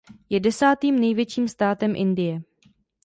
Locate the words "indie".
1.95-2.41